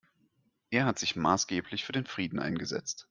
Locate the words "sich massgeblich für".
0.97-1.91